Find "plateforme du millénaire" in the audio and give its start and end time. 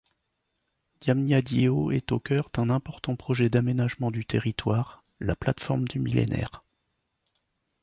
5.35-6.63